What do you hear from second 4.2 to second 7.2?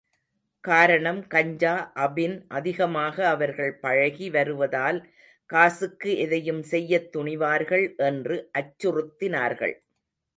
வருவதால் காசுக்கு எதையும் செய்யத்